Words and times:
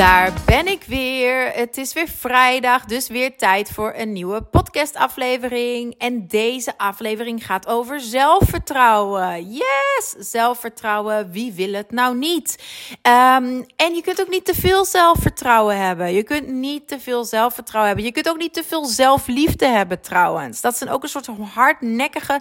Daar 0.00 0.32
ben 0.46 0.66
ik 0.66 0.82
weer. 0.82 1.52
Het 1.52 1.76
is 1.76 1.92
weer 1.92 2.08
vrijdag, 2.08 2.84
dus 2.84 3.08
weer 3.08 3.36
tijd 3.36 3.70
voor 3.70 3.94
een 3.96 4.12
nieuwe 4.12 4.42
podcastaflevering. 4.42 5.94
En 5.98 6.26
deze 6.26 6.78
aflevering 6.78 7.46
gaat 7.46 7.66
over 7.66 8.00
zelfvertrouwen. 8.00 9.52
Yes, 9.52 10.14
zelfvertrouwen. 10.18 11.30
Wie 11.30 11.52
wil 11.52 11.72
het 11.72 11.90
nou 11.90 12.16
niet? 12.16 12.62
Um, 12.90 13.66
en 13.76 13.94
je 13.94 14.00
kunt 14.02 14.20
ook 14.20 14.28
niet 14.28 14.44
te 14.44 14.54
veel 14.54 14.84
zelfvertrouwen 14.84 15.78
hebben. 15.78 16.12
Je 16.12 16.22
kunt 16.22 16.46
niet 16.46 16.88
te 16.88 17.00
veel 17.00 17.24
zelfvertrouwen 17.24 17.88
hebben. 17.88 18.06
Je 18.06 18.12
kunt 18.12 18.28
ook 18.28 18.38
niet 18.38 18.54
te 18.54 18.64
veel 18.64 18.84
zelfliefde 18.84 19.66
hebben, 19.66 20.00
trouwens. 20.00 20.60
Dat 20.60 20.76
zijn 20.76 20.90
ook 20.90 21.02
een 21.02 21.08
soort 21.08 21.26
hardnekkige 21.26 22.40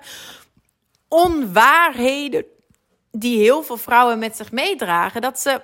onwaarheden 1.07 2.45
die 3.11 3.39
heel 3.39 3.63
veel 3.63 3.77
vrouwen 3.77 4.19
met 4.19 4.35
zich 4.35 4.51
meedragen. 4.51 5.21
Dat 5.21 5.39
ze 5.39 5.61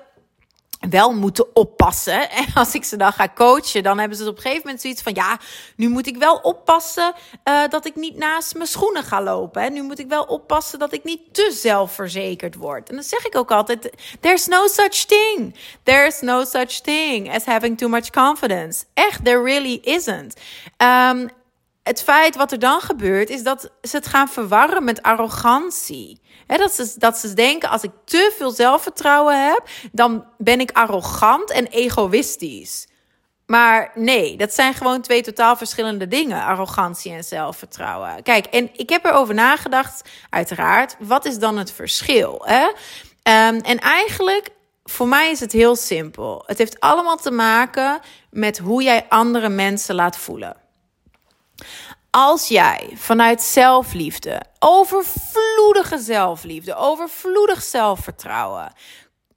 wel 0.89 1.13
moeten 1.13 1.55
oppassen. 1.55 2.29
En 2.35 2.45
als 2.53 2.73
ik 2.73 2.83
ze 2.83 2.97
dan 2.97 3.13
ga 3.13 3.29
coachen, 3.35 3.83
dan 3.83 3.99
hebben 3.99 4.17
ze 4.17 4.27
op 4.27 4.35
een 4.35 4.41
gegeven 4.41 4.61
moment 4.63 4.81
zoiets 4.81 5.01
van: 5.01 5.13
ja, 5.13 5.39
nu 5.75 5.89
moet 5.89 6.07
ik 6.07 6.17
wel 6.17 6.35
oppassen 6.35 7.13
uh, 7.43 7.67
dat 7.69 7.85
ik 7.85 7.95
niet 7.95 8.17
naast 8.17 8.55
mijn 8.55 8.67
schoenen 8.67 9.03
ga 9.03 9.21
lopen. 9.21 9.61
Hè. 9.61 9.69
Nu 9.69 9.81
moet 9.81 9.99
ik 9.99 10.07
wel 10.07 10.23
oppassen 10.23 10.79
dat 10.79 10.93
ik 10.93 11.03
niet 11.03 11.21
te 11.31 11.57
zelfverzekerd 11.61 12.55
word. 12.55 12.89
En 12.89 12.95
dan 12.95 13.03
zeg 13.03 13.25
ik 13.25 13.35
ook 13.35 13.51
altijd: 13.51 13.91
there's 14.19 14.47
no 14.47 14.67
such 14.67 15.05
thing. 15.05 15.55
There's 15.83 16.21
no 16.21 16.43
such 16.43 16.81
thing 16.81 17.33
as 17.33 17.45
having 17.45 17.77
too 17.77 17.89
much 17.89 18.09
confidence. 18.09 18.83
Echt, 18.93 19.25
there 19.25 19.43
really 19.43 19.79
isn't. 19.83 20.35
Um, 20.77 21.29
het 21.85 22.03
feit 22.03 22.35
wat 22.35 22.51
er 22.51 22.59
dan 22.59 22.81
gebeurt, 22.81 23.29
is 23.29 23.43
dat 23.43 23.69
ze 23.81 23.95
het 23.95 24.07
gaan 24.07 24.27
verwarren 24.27 24.83
met 24.83 25.01
arrogantie. 25.01 26.21
dat, 26.47 26.73
ze, 26.73 26.93
dat 26.97 27.17
ze 27.17 27.33
denken, 27.33 27.69
als 27.69 27.83
ik 27.83 27.91
te 28.05 28.33
veel 28.37 28.51
zelfvertrouwen 28.51 29.45
heb, 29.45 29.67
dan 29.91 30.25
ben 30.37 30.59
ik 30.59 30.71
arrogant 30.71 31.51
en 31.51 31.65
egoïstisch. 31.65 32.87
Maar 33.45 33.91
nee, 33.95 34.37
dat 34.37 34.53
zijn 34.53 34.73
gewoon 34.73 35.01
twee 35.01 35.21
totaal 35.21 35.55
verschillende 35.55 36.07
dingen: 36.07 36.43
arrogantie 36.43 37.11
en 37.11 37.23
zelfvertrouwen. 37.23 38.23
Kijk, 38.23 38.45
en 38.45 38.69
ik 38.73 38.89
heb 38.89 39.05
erover 39.05 39.33
nagedacht, 39.33 40.09
uiteraard, 40.29 40.95
wat 40.99 41.25
is 41.25 41.39
dan 41.39 41.57
het 41.57 41.71
verschil? 41.71 42.41
Hè? 42.45 42.63
Um, 43.47 43.61
en 43.61 43.79
eigenlijk, 43.79 44.49
voor 44.83 45.07
mij 45.07 45.31
is 45.31 45.39
het 45.39 45.51
heel 45.51 45.75
simpel. 45.75 46.43
Het 46.45 46.57
heeft 46.57 46.79
allemaal 46.79 47.17
te 47.17 47.31
maken 47.31 47.99
met 48.29 48.57
hoe 48.57 48.83
jij 48.83 49.05
andere 49.09 49.49
mensen 49.49 49.95
laat 49.95 50.17
voelen. 50.17 50.63
Als 52.09 52.47
jij 52.47 52.89
vanuit 52.93 53.41
zelfliefde, 53.41 54.41
overvloedige 54.59 55.97
zelfliefde, 55.97 56.75
overvloedig 56.75 57.61
zelfvertrouwen, 57.61 58.73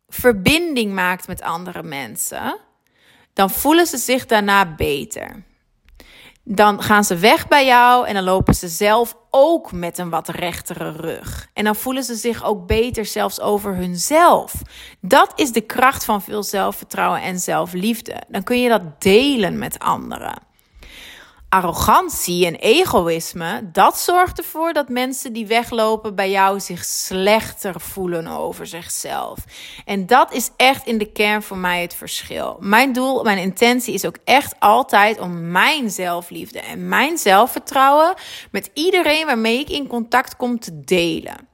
verbinding 0.08 0.94
maakt 0.94 1.27
met 1.27 1.42
andere 1.42 1.83
mensen, 1.83 2.58
dan 3.33 3.50
voelen 3.50 3.86
ze 3.86 3.96
zich 3.96 4.27
daarna 4.27 4.74
beter. 4.74 5.46
Dan 6.44 6.83
gaan 6.83 7.05
ze 7.05 7.17
weg 7.17 7.48
bij 7.48 7.67
jou 7.67 8.07
en 8.07 8.14
dan 8.14 8.24
lopen 8.24 8.55
ze 8.55 8.68
zelf 8.68 9.17
ook 9.30 9.73
met 9.73 9.98
een 9.98 10.11
wat 10.11 10.28
rechtere 10.28 10.90
rug. 10.90 11.48
En 11.52 11.64
dan 11.64 11.77
voelen 11.77 12.05
ze 12.05 12.14
zich 12.14 12.45
ook 12.45 12.67
beter 12.67 13.07
zelfs 13.07 13.40
over 13.40 13.74
hunzelf. 13.74 14.52
Dat 15.01 15.33
is 15.34 15.52
de 15.52 15.61
kracht 15.61 16.05
van 16.05 16.23
veel 16.23 16.42
zelfvertrouwen 16.42 17.23
en 17.23 17.39
zelfliefde. 17.39 18.23
Dan 18.28 18.42
kun 18.42 18.61
je 18.61 18.68
dat 18.68 19.01
delen 19.01 19.58
met 19.58 19.78
anderen 19.78 20.48
arrogantie 21.48 22.47
en 22.47 22.55
egoïsme, 22.55 23.70
dat 23.73 23.98
zorgt 23.98 24.39
ervoor 24.39 24.73
dat 24.73 24.89
mensen 24.89 25.33
die 25.33 25.47
weglopen 25.47 26.14
bij 26.14 26.31
jou 26.31 26.61
zich 26.61 26.85
slechter 26.85 27.81
voelen 27.81 28.27
over 28.27 28.67
zichzelf. 28.67 29.39
En 29.85 30.07
dat 30.07 30.33
is 30.33 30.51
echt 30.57 30.87
in 30.87 30.98
de 30.98 31.13
kern 31.13 31.42
voor 31.42 31.57
mij 31.57 31.83
het 31.83 31.95
verschil. 31.95 32.57
Mijn 32.61 32.92
doel, 32.92 33.23
mijn 33.23 33.39
intentie 33.39 33.95
is 33.95 34.05
ook 34.05 34.19
echt 34.25 34.61
altijd 34.61 35.19
om 35.20 35.51
mijn 35.51 35.91
zelfliefde 35.91 36.61
en 36.61 36.89
mijn 36.89 37.19
zelfvertrouwen 37.19 38.14
met 38.51 38.70
iedereen 38.75 39.27
waarmee 39.27 39.58
ik 39.58 39.70
in 39.70 39.87
contact 39.87 40.37
kom 40.37 40.58
te 40.58 40.81
delen 40.81 41.48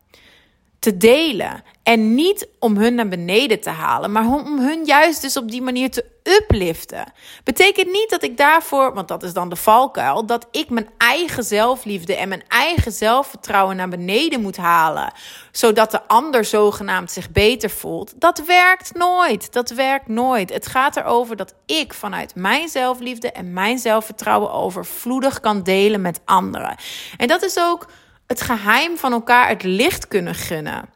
te 0.84 0.96
delen. 0.96 1.62
En 1.82 2.14
niet 2.14 2.48
om 2.58 2.76
hun 2.76 2.94
naar 2.94 3.08
beneden 3.08 3.60
te 3.60 3.70
halen, 3.70 4.12
maar 4.12 4.26
om 4.26 4.58
hun 4.58 4.84
juist 4.84 5.22
dus 5.22 5.36
op 5.36 5.50
die 5.50 5.62
manier 5.62 5.90
te 5.90 6.04
upliften. 6.22 7.12
Betekent 7.44 7.90
niet 7.90 8.10
dat 8.10 8.22
ik 8.22 8.36
daarvoor, 8.36 8.94
want 8.94 9.08
dat 9.08 9.22
is 9.22 9.32
dan 9.32 9.48
de 9.48 9.56
valkuil, 9.56 10.26
dat 10.26 10.46
ik 10.50 10.70
mijn 10.70 10.88
eigen 10.98 11.44
zelfliefde 11.44 12.16
en 12.16 12.28
mijn 12.28 12.42
eigen 12.48 12.92
zelfvertrouwen 12.92 13.76
naar 13.76 13.88
beneden 13.88 14.40
moet 14.40 14.56
halen, 14.56 15.12
zodat 15.52 15.90
de 15.90 16.08
ander 16.08 16.44
zogenaamd 16.44 17.10
zich 17.10 17.30
beter 17.30 17.70
voelt. 17.70 18.12
Dat 18.16 18.44
werkt 18.46 18.94
nooit. 18.94 19.52
Dat 19.52 19.70
werkt 19.70 20.08
nooit. 20.08 20.52
Het 20.52 20.66
gaat 20.66 20.96
erover 20.96 21.36
dat 21.36 21.54
ik 21.66 21.94
vanuit 21.94 22.34
mijn 22.34 22.68
zelfliefde 22.68 23.32
en 23.32 23.52
mijn 23.52 23.78
zelfvertrouwen 23.78 24.52
overvloedig 24.52 25.40
kan 25.40 25.62
delen 25.62 26.00
met 26.00 26.20
anderen. 26.24 26.76
En 27.16 27.28
dat 27.28 27.42
is 27.42 27.58
ook 27.58 27.86
het 28.26 28.40
geheim 28.40 28.96
van 28.96 29.12
elkaar 29.12 29.48
het 29.48 29.62
licht 29.62 30.08
kunnen 30.08 30.34
gunnen. 30.34 30.93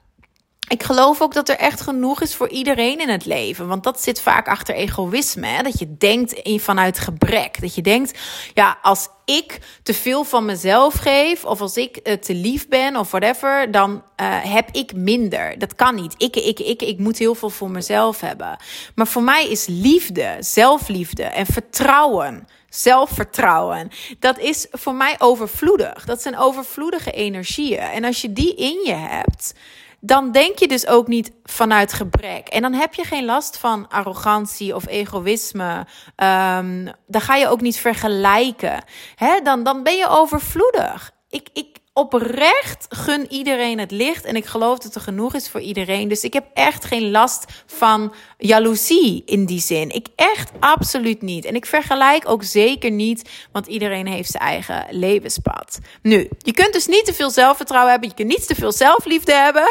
Ik 0.69 0.83
geloof 0.83 1.21
ook 1.21 1.35
dat 1.35 1.49
er 1.49 1.57
echt 1.57 1.81
genoeg 1.81 2.21
is 2.21 2.35
voor 2.35 2.49
iedereen 2.49 3.01
in 3.01 3.09
het 3.09 3.25
leven. 3.25 3.69
Want 3.69 3.85
dat 3.85 4.03
zit 4.03 4.21
vaak 4.21 4.49
achter 4.49 4.75
egoïsme. 4.75 5.47
Hè? 5.47 5.63
Dat 5.63 5.79
je 5.79 5.97
denkt 5.99 6.41
vanuit 6.63 6.99
gebrek. 6.99 7.61
Dat 7.61 7.75
je 7.75 7.83
denkt, 7.83 8.19
ja, 8.55 8.79
als 8.83 9.09
ik 9.25 9.59
te 9.83 9.95
veel 9.95 10.25
van 10.25 10.45
mezelf 10.45 10.95
geef, 10.95 11.45
of 11.45 11.61
als 11.61 11.77
ik 11.77 12.01
uh, 12.03 12.15
te 12.15 12.35
lief 12.35 12.69
ben, 12.69 12.97
of 12.97 13.11
whatever, 13.11 13.71
dan 13.71 13.91
uh, 13.91 14.27
heb 14.43 14.69
ik 14.73 14.95
minder. 14.95 15.59
Dat 15.59 15.75
kan 15.75 15.95
niet. 15.95 16.15
Ik, 16.17 16.37
ik, 16.37 16.61
ik, 16.61 16.83
ik 16.83 16.99
moet 16.99 17.19
heel 17.19 17.35
veel 17.35 17.51
voor 17.51 17.71
mezelf 17.71 18.21
hebben. 18.21 18.57
Maar 18.95 19.07
voor 19.07 19.23
mij 19.23 19.49
is 19.49 19.67
liefde, 19.67 20.37
zelfliefde 20.41 21.23
en 21.23 21.47
vertrouwen 21.47 22.47
zelfvertrouwen. 22.71 23.91
Dat 24.19 24.39
is 24.39 24.67
voor 24.71 24.95
mij 24.95 25.15
overvloedig. 25.19 26.05
Dat 26.05 26.23
zijn 26.23 26.39
overvloedige 26.39 27.11
energieën. 27.11 27.79
En 27.79 28.05
als 28.05 28.21
je 28.21 28.33
die 28.33 28.55
in 28.55 28.81
je 28.85 28.95
hebt, 28.95 29.55
dan 30.01 30.33
denk 30.33 30.59
je 30.59 30.69
dus 30.69 30.87
ook 30.87 31.07
niet 31.07 31.31
vanuit 31.45 31.93
gebrek. 31.93 32.49
En 32.49 32.63
dan 32.63 32.73
heb 32.73 32.95
je 32.95 33.05
geen 33.05 33.25
last 33.25 33.59
van 33.59 33.89
arrogantie 33.89 34.75
of 34.75 34.87
egoïsme. 34.87 35.87
Um, 36.17 36.93
dan 37.07 37.21
ga 37.21 37.35
je 37.35 37.49
ook 37.49 37.61
niet 37.61 37.79
vergelijken. 37.79 38.85
Hè? 39.15 39.41
Dan, 39.41 39.63
dan 39.63 39.83
ben 39.83 39.97
je 39.97 40.09
overvloedig. 40.09 41.13
Ik, 41.29 41.49
ik, 41.53 41.78
oprecht 41.99 42.87
gun 42.89 43.33
iedereen 43.33 43.79
het 43.79 43.91
licht. 43.91 44.25
En 44.25 44.37
ik 44.37 44.47
geloof 44.47 44.79
dat 44.79 44.95
er 44.95 45.01
genoeg 45.01 45.35
is 45.35 45.49
voor 45.49 45.61
iedereen. 45.61 46.09
Dus 46.09 46.23
ik 46.23 46.33
heb 46.33 46.47
echt 46.55 46.85
geen 46.85 47.11
last 47.11 47.45
van 47.67 48.15
jaloezie 48.39 49.23
in 49.27 49.45
die 49.45 49.61
zin. 49.61 49.91
Ik 49.91 50.07
echt 50.17 50.51
absoluut 50.61 51.23
niet. 51.23 51.45
En 51.45 51.55
ik 51.55 51.67
vergelijk 51.67 52.29
ook 52.29 52.43
zeker 52.43 52.91
niet, 52.91 53.31
want 53.53 53.67
iedereen 53.67 54.07
heeft 54.07 54.31
zijn 54.31 54.43
eigen 54.43 54.87
levenspad. 54.91 55.79
Nu, 56.03 56.29
je 56.39 56.53
kunt 56.53 56.73
dus 56.73 56.87
niet 56.87 57.05
te 57.05 57.15
veel 57.15 57.31
zelfvertrouwen 57.31 57.91
hebben. 57.91 58.09
Je 58.09 58.15
kunt 58.15 58.29
niet 58.29 58.47
te 58.47 58.55
veel 58.55 58.73
zelfliefde 58.73 59.33
hebben. 59.33 59.69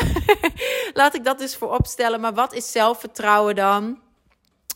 Laat 0.93 1.15
ik 1.15 1.23
dat 1.23 1.39
dus 1.39 1.55
voor 1.55 1.71
opstellen. 1.77 2.21
Maar 2.21 2.33
wat 2.33 2.53
is 2.53 2.71
zelfvertrouwen 2.71 3.55
dan? 3.55 3.97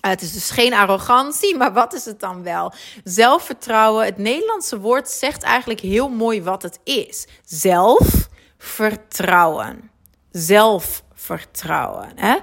Het 0.01 0.21
is 0.21 0.33
dus 0.33 0.49
geen 0.49 0.73
arrogantie, 0.73 1.57
maar 1.57 1.73
wat 1.73 1.93
is 1.93 2.05
het 2.05 2.19
dan 2.19 2.43
wel? 2.43 2.73
Zelfvertrouwen. 3.03 4.05
Het 4.05 4.17
Nederlandse 4.17 4.79
woord 4.79 5.09
zegt 5.09 5.43
eigenlijk 5.43 5.79
heel 5.79 6.09
mooi 6.09 6.43
wat 6.43 6.61
het 6.61 6.79
is. 6.83 7.27
Zelfvertrouwen. 7.45 9.91
Zelfvertrouwen. 10.31 12.11
Hè? 12.15 12.37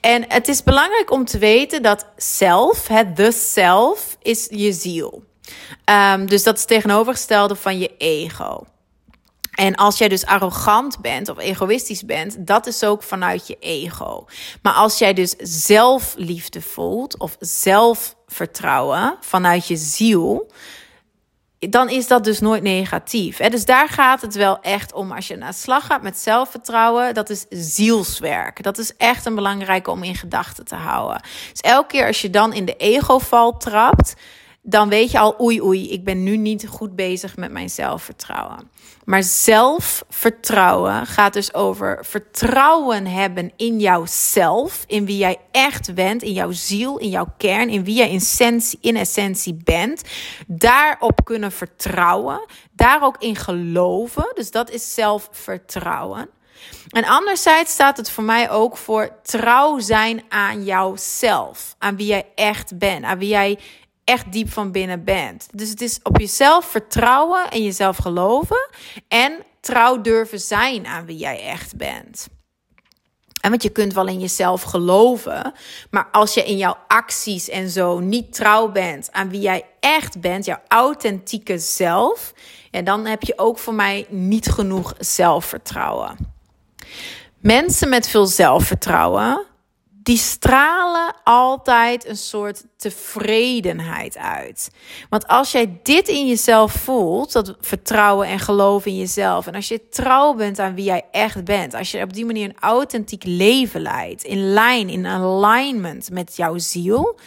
En 0.00 0.24
het 0.28 0.48
is 0.48 0.62
belangrijk 0.62 1.10
om 1.10 1.24
te 1.24 1.38
weten 1.38 1.82
dat 1.82 2.06
zelf, 2.16 2.88
het 2.88 3.16
de 3.16 3.32
zelf, 3.32 4.16
is 4.22 4.46
je 4.50 4.72
ziel. 4.72 5.24
Um, 5.84 6.26
dus 6.26 6.42
dat 6.42 6.56
is 6.56 6.64
tegenovergestelde 6.64 7.56
van 7.56 7.78
je 7.78 7.96
ego. 7.96 8.64
En 9.60 9.74
als 9.74 9.98
jij 9.98 10.08
dus 10.08 10.26
arrogant 10.26 11.00
bent 11.00 11.28
of 11.28 11.38
egoïstisch 11.38 12.04
bent, 12.04 12.46
dat 12.46 12.66
is 12.66 12.84
ook 12.84 13.02
vanuit 13.02 13.46
je 13.46 13.56
ego. 13.58 14.26
Maar 14.62 14.72
als 14.72 14.98
jij 14.98 15.12
dus 15.12 15.34
zelfliefde 15.38 16.62
voelt 16.62 17.18
of 17.18 17.36
zelfvertrouwen 17.38 19.16
vanuit 19.20 19.66
je 19.66 19.76
ziel, 19.76 20.50
dan 21.58 21.88
is 21.88 22.06
dat 22.06 22.24
dus 22.24 22.40
nooit 22.40 22.62
negatief. 22.62 23.36
Dus 23.36 23.64
daar 23.64 23.88
gaat 23.88 24.20
het 24.20 24.34
wel 24.34 24.60
echt 24.60 24.92
om. 24.92 25.12
Als 25.12 25.28
je 25.28 25.36
naar 25.36 25.54
slag 25.54 25.86
gaat 25.86 26.02
met 26.02 26.18
zelfvertrouwen, 26.18 27.14
dat 27.14 27.30
is 27.30 27.46
zielswerk. 27.48 28.62
Dat 28.62 28.78
is 28.78 28.96
echt 28.96 29.26
een 29.26 29.34
belangrijke 29.34 29.90
om 29.90 30.02
in 30.02 30.14
gedachten 30.14 30.64
te 30.64 30.74
houden. 30.74 31.22
Dus 31.50 31.60
elke 31.60 31.88
keer 31.88 32.06
als 32.06 32.20
je 32.20 32.30
dan 32.30 32.52
in 32.52 32.64
de 32.64 32.76
ego-val 32.76 33.56
trapt, 33.56 34.14
dan 34.62 34.88
weet 34.88 35.10
je 35.10 35.18
al, 35.18 35.40
oei 35.40 35.62
oei, 35.62 35.90
ik 35.90 36.04
ben 36.04 36.22
nu 36.22 36.36
niet 36.36 36.68
goed 36.68 36.96
bezig 36.96 37.36
met 37.36 37.50
mijn 37.50 37.70
zelfvertrouwen. 37.70 38.70
Maar 39.04 39.22
zelfvertrouwen 39.22 41.06
gaat 41.06 41.32
dus 41.32 41.54
over 41.54 42.04
vertrouwen 42.04 43.06
hebben 43.06 43.52
in 43.56 43.80
jouzelf, 43.80 44.84
in 44.86 45.06
wie 45.06 45.16
jij 45.16 45.38
echt 45.50 45.94
bent, 45.94 46.22
in 46.22 46.32
jouw 46.32 46.52
ziel, 46.52 46.98
in 46.98 47.08
jouw 47.08 47.34
kern, 47.36 47.68
in 47.68 47.84
wie 47.84 47.94
jij 47.94 48.10
in 48.10 48.16
essentie, 48.16 48.78
in 48.80 48.96
essentie 48.96 49.60
bent. 49.64 50.02
Daarop 50.46 51.24
kunnen 51.24 51.52
vertrouwen, 51.52 52.44
daar 52.72 53.02
ook 53.02 53.16
in 53.18 53.36
geloven. 53.36 54.32
Dus 54.34 54.50
dat 54.50 54.70
is 54.70 54.94
zelfvertrouwen. 54.94 56.28
En 56.88 57.04
anderzijds 57.04 57.72
staat 57.72 57.96
het 57.96 58.10
voor 58.10 58.24
mij 58.24 58.50
ook 58.50 58.76
voor 58.76 59.20
trouw 59.22 59.78
zijn 59.78 60.22
aan 60.28 60.64
jouzelf, 60.64 61.74
aan 61.78 61.96
wie 61.96 62.06
jij 62.06 62.26
echt 62.34 62.78
bent, 62.78 63.04
aan 63.04 63.18
wie 63.18 63.28
jij 63.28 63.58
echt 64.10 64.32
diep 64.32 64.52
van 64.52 64.72
binnen 64.72 65.04
bent. 65.04 65.48
Dus 65.52 65.70
het 65.70 65.80
is 65.80 66.00
op 66.02 66.18
jezelf 66.18 66.64
vertrouwen 66.64 67.50
en 67.50 67.62
jezelf 67.62 67.96
geloven 67.96 68.68
en 69.08 69.32
trouw 69.60 70.00
durven 70.00 70.40
zijn 70.40 70.86
aan 70.86 71.04
wie 71.06 71.16
jij 71.16 71.42
echt 71.42 71.76
bent. 71.76 72.28
En 73.40 73.50
want 73.50 73.62
je 73.62 73.70
kunt 73.70 73.92
wel 73.92 74.06
in 74.06 74.18
jezelf 74.18 74.62
geloven, 74.62 75.52
maar 75.90 76.08
als 76.12 76.34
je 76.34 76.44
in 76.44 76.56
jouw 76.56 76.76
acties 76.88 77.48
en 77.48 77.70
zo 77.70 77.98
niet 77.98 78.32
trouw 78.32 78.70
bent 78.72 79.12
aan 79.12 79.30
wie 79.30 79.40
jij 79.40 79.64
echt 79.80 80.20
bent, 80.20 80.44
jouw 80.44 80.60
authentieke 80.68 81.58
zelf, 81.58 82.32
en 82.70 82.84
dan 82.84 83.06
heb 83.06 83.22
je 83.22 83.38
ook 83.38 83.58
voor 83.58 83.74
mij 83.74 84.06
niet 84.08 84.50
genoeg 84.50 84.94
zelfvertrouwen. 84.98 86.16
Mensen 87.38 87.88
met 87.88 88.08
veel 88.08 88.26
zelfvertrouwen 88.26 89.46
die 90.02 90.16
stralen 90.16 91.14
altijd 91.24 92.06
een 92.08 92.16
soort 92.16 92.64
tevredenheid 92.76 94.16
uit. 94.18 94.70
Want 95.08 95.26
als 95.26 95.52
jij 95.52 95.80
dit 95.82 96.08
in 96.08 96.26
jezelf 96.26 96.72
voelt, 96.72 97.32
dat 97.32 97.56
vertrouwen 97.60 98.26
en 98.26 98.38
geloof 98.38 98.86
in 98.86 98.96
jezelf, 98.96 99.46
en 99.46 99.54
als 99.54 99.68
je 99.68 99.88
trouw 99.88 100.34
bent 100.34 100.58
aan 100.58 100.74
wie 100.74 100.84
jij 100.84 101.04
echt 101.10 101.44
bent, 101.44 101.74
als 101.74 101.90
je 101.90 102.02
op 102.02 102.12
die 102.12 102.24
manier 102.24 102.44
een 102.44 102.60
authentiek 102.60 103.24
leven 103.24 103.80
leidt, 103.80 104.24
in 104.24 104.52
lijn, 104.52 104.88
in 104.88 105.06
alignment 105.06 106.10
met 106.10 106.36
jouw 106.36 106.58
ziel, 106.58 107.18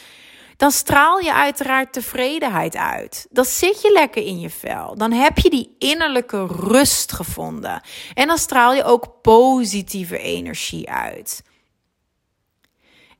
dan 0.57 0.71
straal 0.71 1.19
je 1.19 1.33
uiteraard 1.33 1.93
tevredenheid 1.93 2.75
uit. 2.75 3.27
Dan 3.29 3.45
zit 3.45 3.81
je 3.81 3.91
lekker 3.91 4.25
in 4.25 4.39
je 4.39 4.49
vel. 4.49 4.95
Dan 4.95 5.11
heb 5.11 5.37
je 5.37 5.49
die 5.49 5.75
innerlijke 5.77 6.45
rust 6.45 7.11
gevonden. 7.11 7.81
En 8.13 8.27
dan 8.27 8.37
straal 8.37 8.73
je 8.73 8.83
ook 8.83 9.21
positieve 9.21 10.17
energie 10.17 10.89
uit. 10.89 11.41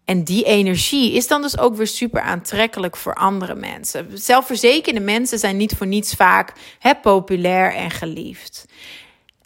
En 0.06 0.24
die 0.24 0.44
energie 0.44 1.14
is 1.14 1.28
dan 1.28 1.42
dus 1.42 1.58
ook 1.58 1.76
weer 1.76 1.88
super 1.88 2.22
aantrekkelijk 2.22 2.96
voor 2.96 3.14
andere 3.14 3.56
mensen. 3.56 4.18
Zelfverzekerde 4.18 5.00
mensen 5.00 5.40
zijn 5.40 5.58
niet 5.58 5.76
voor 5.76 5.88
niets 5.88 6.14
vaak 6.14 6.54
hè, 6.80 6.96
populair 6.96 7.74
en 7.74 7.92
geliefd. 7.92 8.66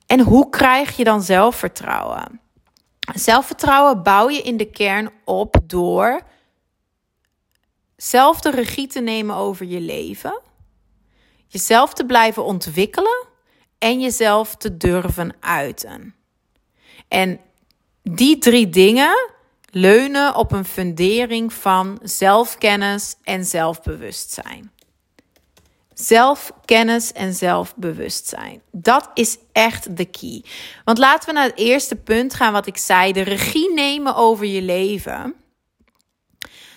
En 0.06 0.20
hoe 0.20 0.50
krijg 0.50 0.98
je 0.98 1.04
dan 1.04 1.22
zelfvertrouwen? 1.22 2.40
Zelfvertrouwen 3.16 4.04
bouw 4.04 4.30
je 4.30 4.42
in 4.42 4.58
de 4.58 4.70
kern 4.70 5.10
op 5.26 5.56
door 5.64 6.22
zelf 7.96 8.42
de 8.42 8.52
regie 8.52 8.88
te 8.88 9.00
nemen 9.00 9.36
over 9.36 9.66
je 9.66 9.80
leven, 9.80 10.42
jezelf 11.48 11.94
te 11.94 12.06
blijven 12.06 12.44
ontwikkelen 12.44 13.26
en 13.78 14.02
jezelf 14.02 14.56
te 14.56 14.78
durven 14.78 15.36
uiten. 15.40 16.16
En 17.08 17.40
die 18.02 18.38
drie 18.38 18.70
dingen 18.70 19.36
leunen 19.80 20.36
op 20.36 20.52
een 20.52 20.66
fundering 20.66 21.54
van 21.54 22.00
zelfkennis 22.04 23.16
en 23.24 23.46
zelfbewustzijn. 23.46 24.72
Zelfkennis 25.94 27.12
en 27.12 27.34
zelfbewustzijn. 27.34 28.62
Dat 28.72 29.10
is 29.14 29.38
echt 29.52 29.98
de 29.98 30.06
key. 30.06 30.44
Want 30.84 30.98
laten 30.98 31.28
we 31.30 31.34
naar 31.34 31.48
het 31.48 31.58
eerste 31.58 31.96
punt 31.96 32.34
gaan 32.34 32.54
wat 32.54 32.68
ik 32.68 32.78
zei: 32.78 33.14
de 33.14 33.22
regie 33.22 33.74
nemen 33.74 34.16
over 34.16 34.46
je 34.46 34.62
leven. 34.62 35.36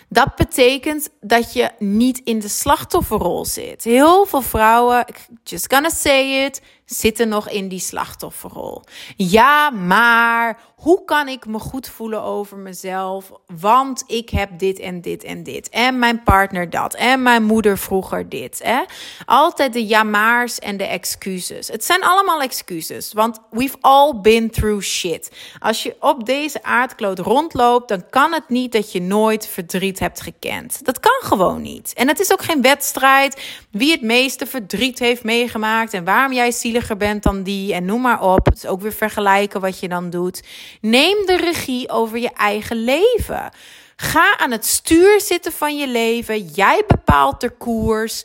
Dat 0.08 0.36
betekent 0.36 1.10
dat 1.20 1.52
je 1.52 1.70
niet 1.78 2.18
in 2.24 2.38
de 2.38 2.48
slachtofferrol 2.48 3.44
zit. 3.44 3.84
Heel 3.84 4.26
veel 4.26 4.42
vrouwen, 4.42 5.04
just 5.44 5.72
gonna 5.72 5.88
say 5.88 6.44
it, 6.44 6.62
zitten 6.90 7.28
nog 7.28 7.48
in 7.48 7.68
die 7.68 7.80
slachtofferrol. 7.80 8.82
Ja, 9.16 9.70
maar 9.70 10.58
hoe 10.76 11.04
kan 11.04 11.28
ik 11.28 11.46
me 11.46 11.58
goed 11.58 11.88
voelen 11.88 12.22
over 12.22 12.56
mezelf? 12.56 13.30
Want 13.60 14.04
ik 14.06 14.30
heb 14.30 14.58
dit 14.58 14.78
en 14.78 15.00
dit 15.00 15.24
en 15.24 15.42
dit. 15.42 15.68
En 15.68 15.98
mijn 15.98 16.22
partner 16.22 16.70
dat. 16.70 16.94
En 16.94 17.22
mijn 17.22 17.42
moeder 17.42 17.78
vroeger 17.78 18.28
dit. 18.28 18.60
Hè? 18.62 18.82
Altijd 19.24 19.72
de 19.72 19.86
ja-maars 19.86 20.58
en 20.58 20.76
de 20.76 20.84
excuses. 20.84 21.68
Het 21.68 21.84
zijn 21.84 22.02
allemaal 22.02 22.42
excuses. 22.42 23.12
Want 23.12 23.38
we've 23.50 23.76
all 23.80 24.20
been 24.20 24.50
through 24.50 24.84
shit. 24.84 25.30
Als 25.58 25.82
je 25.82 25.96
op 26.00 26.26
deze 26.26 26.62
aardkloot 26.62 27.18
rondloopt, 27.18 27.88
dan 27.88 28.08
kan 28.10 28.32
het 28.32 28.48
niet 28.48 28.72
dat 28.72 28.92
je 28.92 29.00
nooit 29.00 29.46
verdriet 29.46 29.98
hebt 29.98 30.20
gekend. 30.20 30.84
Dat 30.84 31.00
kan 31.00 31.20
gewoon 31.20 31.62
niet. 31.62 31.92
En 31.94 32.08
het 32.08 32.20
is 32.20 32.32
ook 32.32 32.42
geen 32.42 32.62
wedstrijd 32.62 33.42
wie 33.70 33.90
het 33.90 34.02
meeste 34.02 34.46
verdriet 34.46 34.98
heeft 34.98 35.24
meegemaakt 35.24 35.94
en 35.94 36.04
waarom 36.04 36.32
jij 36.32 36.52
zielig 36.52 36.79
bent 36.98 37.22
dan 37.22 37.42
die 37.42 37.74
en 37.74 37.84
noem 37.84 38.00
maar 38.00 38.22
op. 38.22 38.46
Het 38.46 38.56
is 38.56 38.66
ook 38.66 38.80
weer 38.80 38.92
vergelijken 38.92 39.60
wat 39.60 39.80
je 39.80 39.88
dan 39.88 40.10
doet. 40.10 40.42
Neem 40.80 41.26
de 41.26 41.36
regie 41.36 41.90
over 41.90 42.18
je 42.18 42.32
eigen 42.32 42.84
leven. 42.84 43.50
Ga 43.96 44.38
aan 44.38 44.50
het 44.50 44.66
stuur 44.66 45.20
zitten 45.20 45.52
van 45.52 45.76
je 45.76 45.88
leven. 45.88 46.46
Jij 46.46 46.84
bepaalt 46.86 47.40
de 47.40 47.50
koers. 47.50 48.24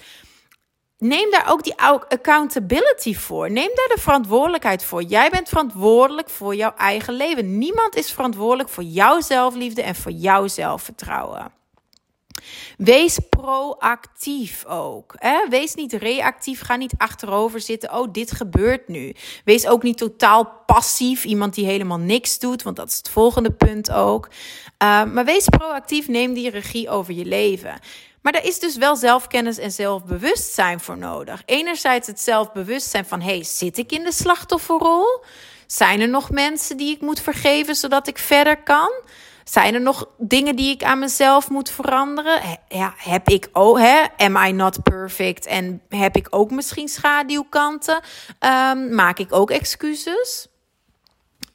Neem 0.98 1.32
daar 1.32 1.52
ook 1.52 1.64
die 1.64 1.80
accountability 1.80 3.16
voor. 3.16 3.52
Neem 3.52 3.72
daar 3.76 3.96
de 3.96 4.02
verantwoordelijkheid 4.02 4.84
voor. 4.84 5.04
Jij 5.04 5.30
bent 5.30 5.50
verantwoordelijk 5.50 6.30
voor 6.30 6.56
jouw 6.56 6.74
eigen 6.78 7.14
leven. 7.14 7.58
Niemand 7.58 7.96
is 7.96 8.12
verantwoordelijk 8.12 8.70
voor 8.70 8.84
jouw 8.84 9.22
zelfliefde 9.22 9.82
en 9.82 9.96
voor 9.96 10.12
jouw 10.12 10.48
zelfvertrouwen. 10.48 11.52
Wees 12.78 13.20
proactief 13.30 14.66
ook. 14.66 15.14
Hè? 15.18 15.48
Wees 15.50 15.76
niet 15.76 15.94
reactief. 15.94 16.62
Ga 16.62 16.76
niet 16.76 16.94
achterover 16.98 17.62
zitten. 17.62 17.94
Oh, 17.94 18.12
dit 18.12 18.32
gebeurt 18.32 18.88
nu. 18.88 19.16
Wees 19.46 19.68
ook 19.68 19.84
niet 19.84 19.98
totaal 19.98 20.64
passief. 20.66 21.24
Iemand 21.24 21.54
die 21.54 21.66
helemaal 21.66 22.00
niks 22.00 22.40
doet. 22.40 22.64
Want 22.64 22.76
dat 22.76 22.90
is 22.90 22.98
het 22.98 23.10
volgende 23.10 23.52
punt 23.52 23.92
ook. 23.92 24.28
Uh, 24.28 25.04
maar 25.04 25.26
wees 25.26 25.50
proactief. 25.50 26.08
Neem 26.08 26.34
die 26.34 26.50
regie 26.50 26.90
over 26.90 27.14
je 27.14 27.26
leven. 27.26 27.80
Maar 28.22 28.34
er 28.34 28.46
is 28.46 28.60
dus 28.60 28.78
wel 28.78 28.96
zelfkennis 28.96 29.58
en 29.58 29.72
zelfbewustzijn 29.72 30.80
voor 30.80 30.98
nodig. 30.98 31.42
Enerzijds 31.46 32.08
het 32.08 32.20
zelfbewustzijn 32.20 33.06
van: 33.06 33.22
hey, 33.22 33.44
zit 33.44 33.78
ik 33.78 33.92
in 33.92 34.04
de 34.04 34.12
slachtofferrol? 34.12 35.24
Zijn 35.68 36.02
er 36.02 36.10
nog 36.10 36.30
mensen 36.30 36.78
die 36.78 36.96
ik 36.96 37.02
moet 37.02 37.20
vergeven 37.20 37.76
zodat 37.76 38.08
ik 38.08 38.18
verder 38.18 38.64
kan? 38.64 38.92
Zijn 39.50 39.74
er 39.74 39.82
nog 39.82 40.10
dingen 40.18 40.56
die 40.56 40.70
ik 40.70 40.84
aan 40.84 41.00
mezelf 41.00 41.50
moet 41.50 41.70
veranderen? 41.70 42.42
Ja, 42.68 42.94
heb 42.98 43.28
ik 43.28 43.50
ook, 43.52 43.80
hè? 43.80 44.06
Am 44.18 44.36
I 44.36 44.52
not 44.52 44.84
perfect? 44.84 45.46
En 45.46 45.82
heb 45.90 46.16
ik 46.16 46.28
ook 46.30 46.52
misschien 46.52 46.88
schaduwkanten? 46.88 48.00
Um, 48.40 48.96
maak 48.96 49.20
ik 49.20 49.34
ook 49.34 49.52
excuses? 49.52 50.48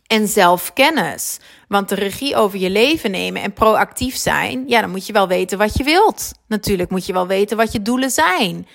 En 0.06 0.28
zelfkennis. 0.28 1.38
Want 1.68 1.88
de 1.88 1.94
regie 1.94 2.36
over 2.36 2.58
je 2.58 2.70
leven 2.70 3.10
nemen 3.10 3.42
en 3.42 3.52
proactief 3.52 4.16
zijn, 4.16 4.68
ja, 4.68 4.80
dan 4.80 4.90
moet 4.90 5.06
je 5.06 5.12
wel 5.12 5.28
weten 5.28 5.58
wat 5.58 5.76
je 5.76 5.84
wilt. 5.84 6.32
Natuurlijk 6.46 6.90
moet 6.90 7.06
je 7.06 7.12
wel 7.12 7.26
weten 7.26 7.56
wat 7.56 7.72
je 7.72 7.82
doelen 7.82 8.10
zijn. 8.10 8.66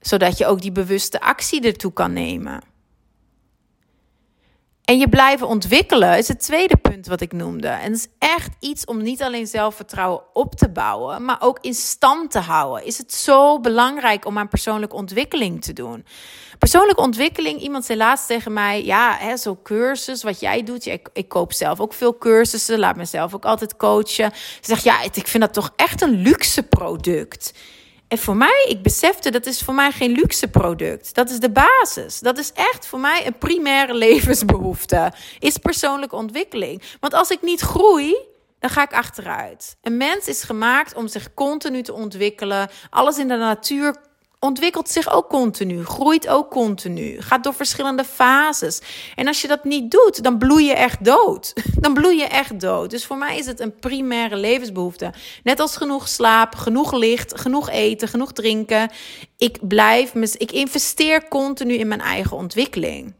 Zodat 0.00 0.38
je 0.38 0.46
ook 0.46 0.60
die 0.60 0.72
bewuste 0.72 1.20
actie 1.20 1.62
ertoe 1.62 1.92
kan 1.92 2.12
nemen. 2.12 2.71
En 4.92 4.98
je 4.98 5.08
blijven 5.08 5.46
ontwikkelen 5.46 6.18
is 6.18 6.28
het 6.28 6.40
tweede 6.40 6.76
punt 6.76 7.06
wat 7.06 7.20
ik 7.20 7.32
noemde. 7.32 7.68
En 7.68 7.92
is 7.92 8.06
echt 8.18 8.50
iets 8.60 8.84
om 8.84 9.02
niet 9.02 9.22
alleen 9.22 9.46
zelfvertrouwen 9.46 10.22
op 10.32 10.54
te 10.54 10.68
bouwen, 10.68 11.24
maar 11.24 11.36
ook 11.40 11.58
in 11.60 11.74
stand 11.74 12.30
te 12.30 12.38
houden. 12.38 12.86
Is 12.86 12.98
het 12.98 13.12
zo 13.12 13.60
belangrijk 13.60 14.26
om 14.26 14.38
aan 14.38 14.48
persoonlijke 14.48 14.96
ontwikkeling 14.96 15.62
te 15.62 15.72
doen? 15.72 16.04
Persoonlijke 16.58 17.02
ontwikkeling, 17.02 17.60
iemand 17.60 17.84
zei 17.84 17.98
laatst 17.98 18.26
tegen 18.26 18.52
mij, 18.52 18.84
ja, 18.84 19.16
hè, 19.18 19.36
zo 19.36 19.58
cursus, 19.62 20.22
wat 20.22 20.40
jij 20.40 20.62
doet. 20.62 20.86
ik, 20.86 21.08
ik 21.12 21.28
koop 21.28 21.52
zelf 21.52 21.80
ook 21.80 21.92
veel 21.92 22.18
cursussen, 22.18 22.78
laat 22.78 22.96
mezelf 22.96 23.34
ook 23.34 23.44
altijd 23.44 23.76
coachen. 23.76 24.30
Ze 24.34 24.58
zegt, 24.60 24.84
ja, 24.84 25.02
ik 25.02 25.28
vind 25.28 25.42
dat 25.42 25.52
toch 25.54 25.72
echt 25.76 26.02
een 26.02 26.22
luxe 26.22 26.62
product. 26.62 27.52
En 28.12 28.18
voor 28.18 28.36
mij, 28.36 28.66
ik 28.68 28.82
besefte, 28.82 29.30
dat 29.30 29.46
is 29.46 29.62
voor 29.62 29.74
mij 29.74 29.92
geen 29.92 30.12
luxe 30.12 30.48
product. 30.48 31.14
Dat 31.14 31.30
is 31.30 31.38
de 31.38 31.50
basis. 31.50 32.20
Dat 32.20 32.38
is 32.38 32.52
echt 32.52 32.86
voor 32.86 33.00
mij 33.00 33.26
een 33.26 33.38
primaire 33.38 33.94
levensbehoefte. 34.06 35.12
Is 35.38 35.56
persoonlijke 35.58 36.16
ontwikkeling. 36.16 36.82
Want 37.00 37.14
als 37.14 37.30
ik 37.30 37.42
niet 37.42 37.60
groei, 37.60 38.16
dan 38.58 38.70
ga 38.70 38.82
ik 38.82 38.92
achteruit. 38.92 39.76
Een 39.82 39.96
mens 39.96 40.26
is 40.26 40.42
gemaakt 40.42 40.94
om 40.94 41.08
zich 41.08 41.34
continu 41.34 41.82
te 41.82 41.92
ontwikkelen. 41.92 42.70
Alles 42.90 43.18
in 43.18 43.28
de 43.28 43.36
natuur 43.36 43.96
ontwikkelt 44.44 44.88
zich 44.88 45.12
ook 45.12 45.28
continu, 45.28 45.84
groeit 45.84 46.28
ook 46.28 46.50
continu, 46.50 47.20
gaat 47.20 47.44
door 47.44 47.54
verschillende 47.54 48.04
fases. 48.04 48.80
En 49.14 49.26
als 49.26 49.40
je 49.40 49.48
dat 49.48 49.64
niet 49.64 49.90
doet, 49.90 50.22
dan 50.22 50.38
bloei 50.38 50.66
je 50.66 50.74
echt 50.74 51.04
dood. 51.04 51.52
Dan 51.82 51.94
bloei 51.94 52.18
je 52.18 52.24
echt 52.24 52.60
dood. 52.60 52.90
Dus 52.90 53.06
voor 53.06 53.16
mij 53.16 53.38
is 53.38 53.46
het 53.46 53.60
een 53.60 53.78
primaire 53.78 54.36
levensbehoefte. 54.36 55.12
Net 55.42 55.60
als 55.60 55.76
genoeg 55.76 56.08
slaap, 56.08 56.54
genoeg 56.54 56.92
licht, 56.92 57.40
genoeg 57.40 57.70
eten, 57.70 58.08
genoeg 58.08 58.32
drinken. 58.32 58.90
Ik 59.38 59.68
blijf, 59.68 60.14
ik 60.14 60.52
investeer 60.52 61.28
continu 61.28 61.74
in 61.74 61.88
mijn 61.88 62.00
eigen 62.00 62.36
ontwikkeling. 62.36 63.14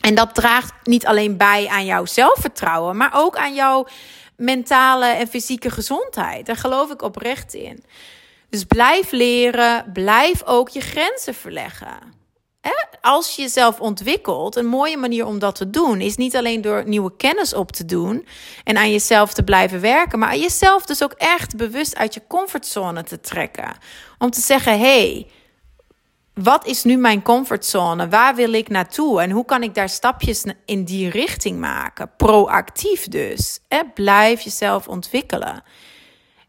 En 0.00 0.14
dat 0.14 0.34
draagt 0.34 0.72
niet 0.84 1.06
alleen 1.06 1.36
bij 1.36 1.68
aan 1.68 1.84
jouw 1.84 2.04
zelfvertrouwen, 2.04 2.96
maar 2.96 3.10
ook 3.14 3.36
aan 3.36 3.54
jouw 3.54 3.86
mentale 4.36 5.06
en 5.06 5.26
fysieke 5.26 5.70
gezondheid. 5.70 6.46
Daar 6.46 6.56
geloof 6.56 6.90
ik 6.90 7.02
oprecht 7.02 7.54
in. 7.54 7.84
Dus 8.50 8.64
blijf 8.64 9.10
leren, 9.10 9.90
blijf 9.92 10.42
ook 10.44 10.68
je 10.68 10.80
grenzen 10.80 11.34
verleggen. 11.34 12.18
Als 13.00 13.36
je 13.36 13.42
jezelf 13.42 13.80
ontwikkelt, 13.80 14.56
een 14.56 14.66
mooie 14.66 14.96
manier 14.96 15.26
om 15.26 15.38
dat 15.38 15.54
te 15.54 15.70
doen 15.70 16.00
is 16.00 16.16
niet 16.16 16.36
alleen 16.36 16.60
door 16.60 16.88
nieuwe 16.88 17.16
kennis 17.16 17.54
op 17.54 17.72
te 17.72 17.84
doen 17.84 18.26
en 18.64 18.76
aan 18.76 18.90
jezelf 18.90 19.32
te 19.32 19.42
blijven 19.42 19.80
werken, 19.80 20.18
maar 20.18 20.36
jezelf 20.36 20.84
dus 20.84 21.02
ook 21.02 21.12
echt 21.12 21.56
bewust 21.56 21.96
uit 21.96 22.14
je 22.14 22.22
comfortzone 22.28 23.02
te 23.02 23.20
trekken. 23.20 23.76
Om 24.18 24.30
te 24.30 24.40
zeggen: 24.40 24.78
hey, 24.78 25.30
wat 26.34 26.66
is 26.66 26.84
nu 26.84 26.96
mijn 26.96 27.22
comfortzone? 27.22 28.08
Waar 28.08 28.34
wil 28.34 28.52
ik 28.52 28.68
naartoe? 28.68 29.20
En 29.20 29.30
hoe 29.30 29.44
kan 29.44 29.62
ik 29.62 29.74
daar 29.74 29.88
stapjes 29.88 30.44
in 30.64 30.84
die 30.84 31.10
richting 31.10 31.58
maken? 31.58 32.10
Proactief 32.16 33.08
dus. 33.08 33.60
Blijf 33.94 34.40
jezelf 34.40 34.88
ontwikkelen. 34.88 35.62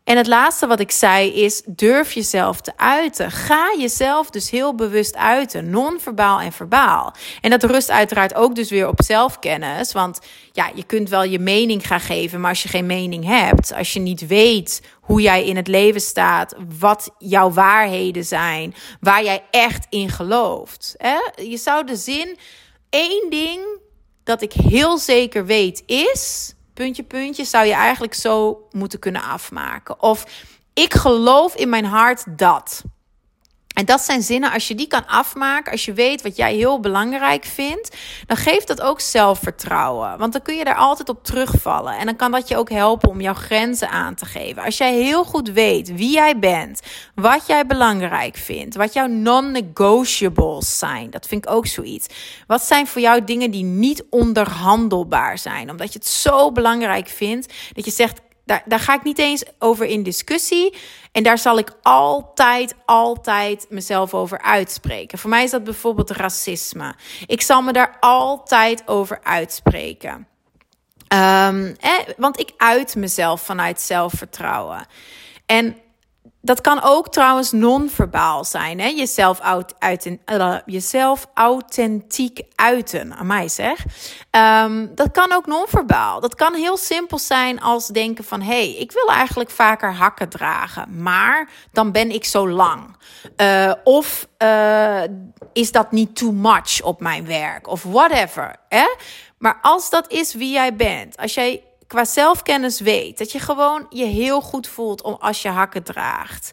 En 0.03 0.17
het 0.17 0.27
laatste 0.27 0.67
wat 0.67 0.79
ik 0.79 0.91
zei 0.91 1.33
is: 1.33 1.61
durf 1.65 2.11
jezelf 2.11 2.61
te 2.61 2.71
uiten. 2.75 3.31
Ga 3.31 3.75
jezelf 3.77 4.29
dus 4.29 4.49
heel 4.49 4.75
bewust 4.75 5.15
uiten, 5.15 5.69
non-verbaal 5.69 6.39
en 6.39 6.51
verbaal. 6.51 7.13
En 7.41 7.49
dat 7.49 7.63
rust 7.63 7.89
uiteraard 7.89 8.33
ook 8.33 8.55
dus 8.55 8.69
weer 8.69 8.87
op 8.87 9.01
zelfkennis. 9.03 9.91
Want 9.91 10.19
ja, 10.51 10.71
je 10.75 10.83
kunt 10.83 11.09
wel 11.09 11.23
je 11.23 11.39
mening 11.39 11.87
gaan 11.87 11.99
geven, 11.99 12.39
maar 12.39 12.49
als 12.49 12.63
je 12.63 12.69
geen 12.69 12.85
mening 12.85 13.25
hebt, 13.25 13.73
als 13.73 13.93
je 13.93 13.99
niet 13.99 14.27
weet 14.27 14.81
hoe 15.01 15.21
jij 15.21 15.45
in 15.45 15.55
het 15.55 15.67
leven 15.67 16.01
staat, 16.01 16.55
wat 16.79 17.09
jouw 17.17 17.51
waarheden 17.51 18.25
zijn, 18.25 18.73
waar 18.99 19.23
jij 19.23 19.43
echt 19.51 19.85
in 19.89 20.09
gelooft. 20.09 20.95
Hè? 20.97 21.43
Je 21.43 21.57
zou 21.57 21.85
de 21.85 21.95
zin 21.95 22.37
één 22.89 23.29
ding 23.29 23.61
dat 24.23 24.41
ik 24.41 24.53
heel 24.53 24.97
zeker 24.97 25.45
weet 25.45 25.83
is 25.85 26.53
puntje, 26.81 27.03
puntje, 27.03 27.43
zou 27.43 27.65
je 27.65 27.73
eigenlijk 27.73 28.13
zo 28.13 28.67
moeten 28.71 28.99
kunnen 28.99 29.23
afmaken. 29.23 30.01
Of 30.01 30.25
ik 30.73 30.93
geloof 30.93 31.55
in 31.55 31.69
mijn 31.69 31.85
hart 31.85 32.37
dat. 32.37 32.83
En 33.73 33.85
dat 33.85 34.01
zijn 34.01 34.21
zinnen, 34.21 34.51
als 34.51 34.67
je 34.67 34.75
die 34.75 34.87
kan 34.87 35.07
afmaken, 35.07 35.71
als 35.71 35.85
je 35.85 35.93
weet 35.93 36.21
wat 36.21 36.35
jij 36.35 36.53
heel 36.53 36.79
belangrijk 36.79 37.45
vindt, 37.45 37.97
dan 38.25 38.37
geeft 38.37 38.67
dat 38.67 38.81
ook 38.81 38.99
zelfvertrouwen. 38.99 40.17
Want 40.17 40.33
dan 40.33 40.41
kun 40.41 40.55
je 40.55 40.63
daar 40.63 40.75
altijd 40.75 41.09
op 41.09 41.23
terugvallen. 41.23 41.97
En 41.97 42.05
dan 42.05 42.15
kan 42.15 42.31
dat 42.31 42.47
je 42.47 42.57
ook 42.57 42.69
helpen 42.69 43.09
om 43.09 43.21
jouw 43.21 43.33
grenzen 43.33 43.89
aan 43.89 44.15
te 44.15 44.25
geven. 44.25 44.63
Als 44.63 44.77
jij 44.77 44.93
heel 44.93 45.23
goed 45.23 45.49
weet 45.49 45.95
wie 45.95 46.11
jij 46.11 46.39
bent, 46.39 46.79
wat 47.15 47.47
jij 47.47 47.65
belangrijk 47.65 48.35
vindt, 48.35 48.75
wat 48.75 48.93
jouw 48.93 49.07
non-negotiables 49.07 50.77
zijn, 50.77 51.09
dat 51.09 51.27
vind 51.27 51.45
ik 51.45 51.51
ook 51.51 51.67
zoiets. 51.67 52.07
Wat 52.47 52.63
zijn 52.63 52.87
voor 52.87 53.01
jou 53.01 53.23
dingen 53.23 53.51
die 53.51 53.63
niet 53.63 54.03
onderhandelbaar 54.09 55.37
zijn? 55.37 55.69
Omdat 55.69 55.93
je 55.93 55.99
het 55.99 56.07
zo 56.07 56.51
belangrijk 56.51 57.07
vindt 57.07 57.53
dat 57.73 57.85
je 57.85 57.91
zegt: 57.91 58.19
daar, 58.45 58.63
daar 58.65 58.79
ga 58.79 58.93
ik 58.93 59.03
niet 59.03 59.19
eens 59.19 59.43
over 59.59 59.85
in 59.85 60.03
discussie. 60.03 60.75
En 61.11 61.23
daar 61.23 61.37
zal 61.37 61.57
ik 61.57 61.71
altijd, 61.81 62.75
altijd 62.85 63.65
mezelf 63.69 64.13
over 64.13 64.41
uitspreken. 64.41 65.17
Voor 65.17 65.29
mij 65.29 65.43
is 65.43 65.51
dat 65.51 65.63
bijvoorbeeld 65.63 66.09
racisme. 66.09 66.95
Ik 67.25 67.41
zal 67.41 67.61
me 67.61 67.73
daar 67.73 67.97
altijd 67.99 68.87
over 68.87 69.19
uitspreken. 69.23 70.27
Eh, 71.07 71.49
want 72.17 72.39
ik 72.39 72.51
uit 72.57 72.95
mezelf 72.95 73.41
vanuit 73.41 73.81
zelfvertrouwen. 73.81 74.85
En 75.45 75.77
dat 76.41 76.61
kan 76.61 76.81
ook 76.83 77.09
trouwens 77.09 77.51
non-verbaal 77.51 78.43
zijn. 78.45 78.79
Hè? 78.79 78.87
Jezelf, 78.87 79.39
uit, 79.79 80.05
uh, 80.25 80.55
jezelf 80.65 81.27
authentiek 81.33 82.41
uiten. 82.55 83.13
Aan 83.13 83.27
mij 83.27 83.47
zeg. 83.47 83.85
Um, 84.31 84.91
dat 84.95 85.11
kan 85.11 85.31
ook 85.31 85.45
non-verbaal. 85.45 86.19
Dat 86.19 86.35
kan 86.35 86.53
heel 86.53 86.77
simpel 86.77 87.19
zijn 87.19 87.61
als 87.61 87.87
denken 87.87 88.23
van... 88.23 88.41
hé, 88.41 88.47
hey, 88.47 88.75
ik 88.75 88.91
wil 88.91 89.07
eigenlijk 89.07 89.49
vaker 89.49 89.93
hakken 89.93 90.29
dragen. 90.29 91.01
Maar 91.01 91.49
dan 91.71 91.91
ben 91.91 92.11
ik 92.11 92.25
zo 92.25 92.49
lang. 92.49 92.97
Uh, 93.37 93.73
of 93.83 94.27
is 95.53 95.71
dat 95.71 95.91
niet 95.91 96.15
too 96.15 96.31
much 96.31 96.81
op 96.81 97.01
mijn 97.01 97.25
werk? 97.25 97.67
Of 97.67 97.83
whatever. 97.83 98.55
Hè? 98.69 98.85
Maar 99.37 99.59
als 99.61 99.89
dat 99.89 100.11
is 100.11 100.33
wie 100.33 100.51
jij 100.51 100.75
bent. 100.75 101.17
Als 101.17 101.33
jij 101.33 101.63
qua 101.91 102.05
zelfkennis 102.05 102.79
weet. 102.79 103.17
Dat 103.17 103.31
je 103.31 103.39
gewoon 103.39 103.85
je 103.89 104.05
heel 104.05 104.41
goed 104.41 104.67
voelt 104.67 105.01
om 105.01 105.17
als 105.19 105.41
je 105.41 105.49
hakken 105.49 105.83
draagt. 105.83 106.51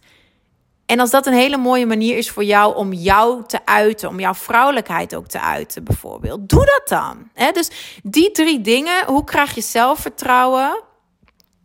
En 0.87 1.01
als 1.01 1.11
dat 1.11 1.27
een 1.27 1.33
hele 1.33 1.57
mooie 1.57 1.87
manier 1.87 2.17
is 2.17 2.31
voor 2.31 2.45
jou 2.45 2.77
om 2.77 2.93
jou 2.93 3.43
te 3.47 3.67
uiten, 3.67 4.09
om 4.09 4.21
jouw 4.21 4.35
vrouwelijkheid 4.35 5.15
ook 5.15 5.27
te 5.27 5.41
uiten, 5.41 5.85
bijvoorbeeld, 5.85 6.49
doe 6.49 6.65
dat 6.65 6.89
dan. 6.89 7.31
dus 7.53 7.71
die 8.03 8.31
drie 8.31 8.61
dingen, 8.61 9.07
hoe 9.07 9.25
krijg 9.25 9.55
je 9.55 9.61
zelfvertrouwen? 9.61 10.83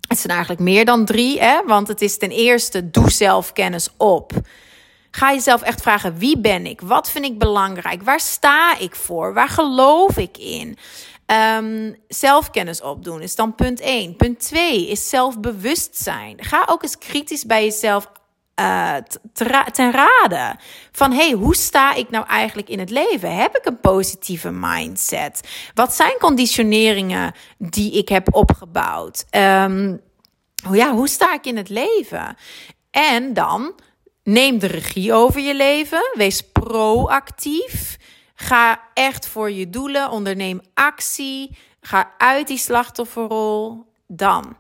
Het 0.08 0.20
zijn 0.20 0.32
eigenlijk 0.34 0.62
meer 0.62 0.86
dan 0.86 1.06
drie, 1.06 1.39
hè? 1.39 1.62
want 1.65 1.88
het 1.88 2.01
is 2.01 2.18
ten 2.18 2.32
eerste, 2.32 2.89
doe 2.89 3.12
zelfkennis 3.12 3.89
op. 3.98 4.32
Ga 5.12 5.32
jezelf 5.32 5.62
echt 5.62 5.82
vragen: 5.82 6.18
wie 6.18 6.39
ben 6.39 6.65
ik? 6.65 6.82
Wat 6.82 7.10
vind 7.10 7.25
ik 7.25 7.39
belangrijk? 7.39 8.03
Waar 8.03 8.20
sta 8.20 8.77
ik 8.80 8.96
voor? 8.96 9.34
Waar 9.34 9.50
geloof 9.50 10.18
ik 10.18 10.38
in? 10.38 10.77
Um, 11.25 11.96
zelfkennis 12.08 12.82
opdoen 12.82 13.22
is 13.22 13.36
dan 13.36 13.56
punt 13.56 13.80
1. 13.80 14.15
Punt 14.15 14.39
2 14.39 14.88
is 14.88 15.10
zelfbewustzijn. 15.10 16.44
Ga 16.44 16.65
ook 16.70 16.84
eens 16.84 16.98
kritisch 16.98 17.46
bij 17.46 17.63
jezelf 17.63 18.12
uh, 18.60 18.96
ten 19.72 19.92
raden. 19.92 20.58
Van 20.92 21.12
hey, 21.12 21.32
hoe 21.32 21.56
sta 21.56 21.94
ik 21.94 22.10
nou 22.10 22.25
eigenlijk 22.25 22.70
in 22.70 22.80
het 22.80 22.89
leven? 22.89 23.36
Heb 23.36 23.58
ik 23.58 23.65
een 23.65 23.80
positieve 23.80 24.51
mindset? 24.51 25.48
Wat 25.74 25.94
zijn 25.94 26.18
conditioneringen 26.20 27.34
die 27.58 27.92
ik 27.92 28.10
heb 28.10 28.36
opgebouwd? 28.36 29.25
Um, 29.32 30.01
ja, 30.72 30.94
hoe 30.94 31.08
sta 31.08 31.34
ik 31.34 31.46
in 31.46 31.58
het 31.58 31.70
leven? 31.70 32.38
En 32.92 33.34
dan 33.34 33.74
neem 34.24 34.60
de 34.60 34.68
regie 34.68 35.13
over 35.13 35.42
je 35.42 35.56
leven. 35.56 36.12
Wees 36.13 36.42
proactief. 36.42 37.98
Ga 38.43 38.81
echt 38.93 39.27
voor 39.27 39.51
je 39.51 39.69
doelen, 39.69 40.09
onderneem 40.09 40.62
actie, 40.73 41.57
ga 41.81 42.13
uit 42.17 42.47
die 42.47 42.57
slachtofferrol. 42.57 43.85
Dan, 44.07 44.57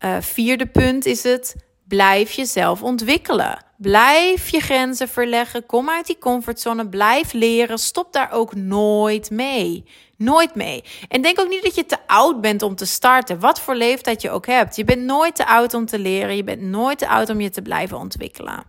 uh, 0.00 0.16
vierde 0.20 0.66
punt 0.66 1.06
is 1.06 1.22
het, 1.22 1.56
blijf 1.84 2.32
jezelf 2.32 2.82
ontwikkelen. 2.82 3.64
Blijf 3.76 4.48
je 4.48 4.60
grenzen 4.60 5.08
verleggen, 5.08 5.66
kom 5.66 5.90
uit 5.90 6.06
die 6.06 6.18
comfortzone, 6.18 6.88
blijf 6.88 7.32
leren, 7.32 7.78
stop 7.78 8.12
daar 8.12 8.32
ook 8.32 8.54
nooit 8.54 9.30
mee. 9.30 9.84
Nooit 10.16 10.54
mee. 10.54 10.84
En 11.08 11.22
denk 11.22 11.40
ook 11.40 11.48
niet 11.48 11.62
dat 11.62 11.74
je 11.74 11.86
te 11.86 11.98
oud 12.06 12.40
bent 12.40 12.62
om 12.62 12.74
te 12.74 12.86
starten, 12.86 13.40
wat 13.40 13.60
voor 13.60 13.74
leeftijd 13.74 14.22
je 14.22 14.30
ook 14.30 14.46
hebt. 14.46 14.76
Je 14.76 14.84
bent 14.84 15.02
nooit 15.02 15.36
te 15.36 15.46
oud 15.46 15.74
om 15.74 15.86
te 15.86 15.98
leren, 15.98 16.36
je 16.36 16.44
bent 16.44 16.62
nooit 16.62 16.98
te 16.98 17.08
oud 17.08 17.30
om 17.30 17.40
je 17.40 17.50
te 17.50 17.62
blijven 17.62 17.98
ontwikkelen. 17.98 18.64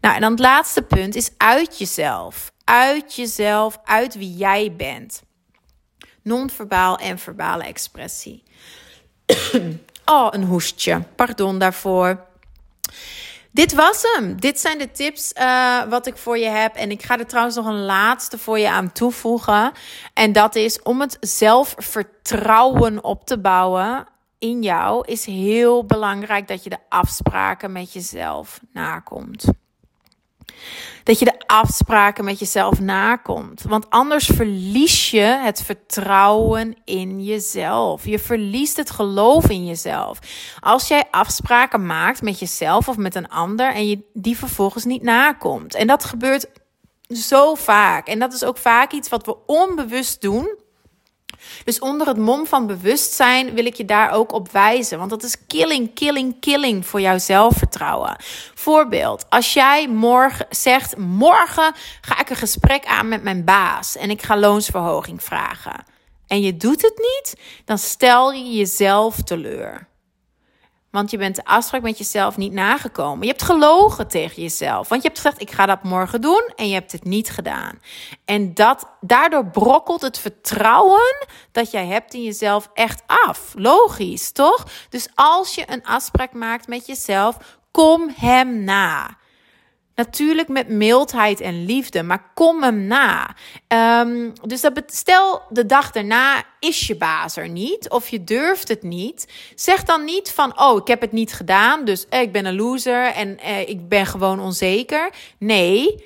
Nou, 0.00 0.14
en 0.14 0.20
dan 0.20 0.30
het 0.30 0.40
laatste 0.40 0.82
punt 0.82 1.14
is 1.14 1.30
uit 1.36 1.78
jezelf 1.78 2.54
uit 2.66 3.14
jezelf, 3.14 3.78
uit 3.84 4.14
wie 4.14 4.36
jij 4.36 4.74
bent. 4.76 5.22
Non-verbaal 6.22 6.98
en 6.98 7.18
verbale 7.18 7.64
expressie. 7.64 8.42
oh, 10.04 10.28
een 10.30 10.44
hoestje. 10.44 11.02
Pardon 11.16 11.58
daarvoor. 11.58 12.24
Dit 13.50 13.74
was 13.74 14.02
hem. 14.02 14.40
Dit 14.40 14.60
zijn 14.60 14.78
de 14.78 14.90
tips 14.90 15.32
uh, 15.38 15.82
wat 15.82 16.06
ik 16.06 16.16
voor 16.16 16.38
je 16.38 16.48
heb. 16.48 16.74
En 16.74 16.90
ik 16.90 17.02
ga 17.02 17.18
er 17.18 17.26
trouwens 17.26 17.56
nog 17.56 17.66
een 17.66 17.84
laatste 17.84 18.38
voor 18.38 18.58
je 18.58 18.70
aan 18.70 18.92
toevoegen. 18.92 19.72
En 20.14 20.32
dat 20.32 20.54
is 20.54 20.82
om 20.82 21.00
het 21.00 21.16
zelfvertrouwen 21.20 23.04
op 23.04 23.26
te 23.26 23.38
bouwen 23.38 24.06
in 24.38 24.62
jou, 24.62 25.04
is 25.06 25.24
heel 25.24 25.84
belangrijk 25.84 26.48
dat 26.48 26.64
je 26.64 26.70
de 26.70 26.78
afspraken 26.88 27.72
met 27.72 27.92
jezelf 27.92 28.60
nakomt. 28.72 29.44
Dat 31.02 31.18
je 31.18 31.24
de 31.24 31.35
afspraken 31.46 32.24
met 32.24 32.38
jezelf 32.38 32.80
nakomt. 32.80 33.62
Want 33.62 33.90
anders 33.90 34.26
verlies 34.26 35.10
je 35.10 35.20
het 35.20 35.62
vertrouwen 35.62 36.76
in 36.84 37.24
jezelf. 37.24 38.04
Je 38.04 38.18
verliest 38.18 38.76
het 38.76 38.90
geloof 38.90 39.48
in 39.48 39.66
jezelf. 39.66 40.18
Als 40.60 40.88
jij 40.88 41.04
afspraken 41.10 41.86
maakt 41.86 42.22
met 42.22 42.38
jezelf 42.38 42.88
of 42.88 42.96
met 42.96 43.14
een 43.14 43.28
ander 43.28 43.74
en 43.74 43.88
je 43.88 44.02
die 44.12 44.38
vervolgens 44.38 44.84
niet 44.84 45.02
nakomt. 45.02 45.74
En 45.74 45.86
dat 45.86 46.04
gebeurt 46.04 46.46
zo 47.08 47.54
vaak. 47.54 48.06
En 48.06 48.18
dat 48.18 48.32
is 48.32 48.44
ook 48.44 48.58
vaak 48.58 48.92
iets 48.92 49.08
wat 49.08 49.26
we 49.26 49.36
onbewust 49.46 50.20
doen 50.20 50.64
Dus 51.64 51.78
onder 51.78 52.06
het 52.06 52.16
mom 52.16 52.46
van 52.46 52.66
bewustzijn 52.66 53.54
wil 53.54 53.66
ik 53.66 53.74
je 53.74 53.84
daar 53.84 54.10
ook 54.10 54.32
op 54.32 54.52
wijzen. 54.52 54.98
Want 54.98 55.10
dat 55.10 55.22
is 55.22 55.46
killing, 55.46 55.94
killing, 55.94 56.40
killing 56.40 56.86
voor 56.86 57.00
jouw 57.00 57.18
zelfvertrouwen. 57.18 58.16
Voorbeeld, 58.54 59.26
als 59.28 59.52
jij 59.52 59.88
morgen 59.88 60.46
zegt: 60.50 60.96
Morgen 60.96 61.74
ga 62.00 62.20
ik 62.20 62.30
een 62.30 62.36
gesprek 62.36 62.86
aan 62.86 63.08
met 63.08 63.22
mijn 63.22 63.44
baas 63.44 63.96
en 63.96 64.10
ik 64.10 64.22
ga 64.22 64.38
loonsverhoging 64.38 65.22
vragen. 65.22 65.84
En 66.26 66.40
je 66.40 66.56
doet 66.56 66.82
het 66.82 66.96
niet, 66.96 67.40
dan 67.64 67.78
stel 67.78 68.32
je 68.32 68.52
jezelf 68.52 69.22
teleur. 69.22 69.88
Want 70.96 71.10
je 71.10 71.16
bent 71.18 71.36
de 71.36 71.44
afspraak 71.44 71.82
met 71.82 71.98
jezelf 71.98 72.36
niet 72.36 72.52
nagekomen. 72.52 73.20
Je 73.22 73.30
hebt 73.30 73.42
gelogen 73.42 74.08
tegen 74.08 74.42
jezelf. 74.42 74.88
Want 74.88 75.02
je 75.02 75.08
hebt 75.08 75.20
gezegd: 75.20 75.40
ik 75.40 75.50
ga 75.50 75.66
dat 75.66 75.82
morgen 75.82 76.20
doen. 76.20 76.52
En 76.54 76.68
je 76.68 76.74
hebt 76.74 76.92
het 76.92 77.04
niet 77.04 77.30
gedaan. 77.30 77.80
En 78.24 78.54
dat, 78.54 78.90
daardoor 79.00 79.46
brokkelt 79.46 80.02
het 80.02 80.18
vertrouwen 80.18 81.26
dat 81.52 81.70
jij 81.70 81.86
hebt 81.86 82.14
in 82.14 82.22
jezelf 82.22 82.70
echt 82.74 83.02
af. 83.26 83.54
Logisch, 83.54 84.32
toch? 84.32 84.66
Dus 84.88 85.08
als 85.14 85.54
je 85.54 85.64
een 85.66 85.84
afspraak 85.84 86.32
maakt 86.32 86.68
met 86.68 86.86
jezelf, 86.86 87.36
kom 87.70 88.10
hem 88.16 88.64
na. 88.64 89.16
Natuurlijk 89.96 90.48
met 90.48 90.68
mildheid 90.68 91.40
en 91.40 91.64
liefde, 91.64 92.02
maar 92.02 92.30
kom 92.34 92.62
hem 92.62 92.86
na. 92.86 93.34
Um, 94.02 94.32
dus 94.42 94.70
stel 94.86 95.42
de 95.48 95.66
dag 95.66 95.90
daarna 95.90 96.42
is 96.60 96.86
je 96.86 96.96
baas 96.96 97.36
er 97.36 97.48
niet 97.48 97.90
of 97.90 98.08
je 98.08 98.24
durft 98.24 98.68
het 98.68 98.82
niet. 98.82 99.32
Zeg 99.54 99.82
dan 99.82 100.04
niet 100.04 100.30
van, 100.30 100.60
oh, 100.60 100.76
ik 100.76 100.86
heb 100.86 101.00
het 101.00 101.12
niet 101.12 101.32
gedaan, 101.32 101.84
dus 101.84 102.08
eh, 102.08 102.20
ik 102.20 102.32
ben 102.32 102.44
een 102.44 102.56
loser 102.56 103.12
en 103.12 103.38
eh, 103.38 103.68
ik 103.68 103.88
ben 103.88 104.06
gewoon 104.06 104.40
onzeker. 104.40 105.10
Nee, 105.38 106.04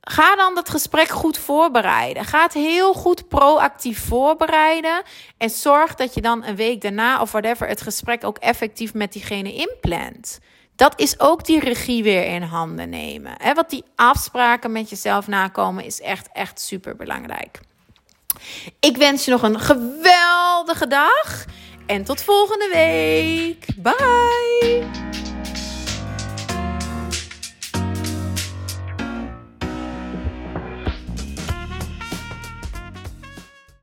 ga 0.00 0.36
dan 0.36 0.54
dat 0.54 0.68
gesprek 0.70 1.08
goed 1.08 1.38
voorbereiden. 1.38 2.24
Ga 2.24 2.42
het 2.42 2.54
heel 2.54 2.92
goed 2.92 3.28
proactief 3.28 4.06
voorbereiden 4.06 5.02
en 5.38 5.50
zorg 5.50 5.94
dat 5.94 6.14
je 6.14 6.20
dan 6.20 6.44
een 6.44 6.56
week 6.56 6.80
daarna 6.80 7.20
of 7.20 7.32
whatever 7.32 7.68
het 7.68 7.80
gesprek 7.80 8.24
ook 8.24 8.38
effectief 8.38 8.94
met 8.94 9.12
diegene 9.12 9.52
inplant. 9.52 10.38
Dat 10.80 11.00
is 11.00 11.20
ook 11.20 11.44
die 11.44 11.60
regie 11.60 12.02
weer 12.02 12.26
in 12.26 12.42
handen 12.42 12.88
nemen. 12.88 13.32
He, 13.36 13.54
wat 13.54 13.70
die 13.70 13.84
afspraken 13.96 14.72
met 14.72 14.90
jezelf 14.90 15.26
nakomen 15.26 15.84
is 15.84 16.00
echt, 16.00 16.28
echt 16.32 16.60
super 16.60 16.96
belangrijk. 16.96 17.60
Ik 18.78 18.96
wens 18.96 19.24
je 19.24 19.30
nog 19.30 19.42
een 19.42 19.60
geweldige 19.60 20.86
dag 20.86 21.44
en 21.86 22.04
tot 22.04 22.22
volgende 22.22 22.68
week. 22.72 23.66
Bye! 23.76 25.29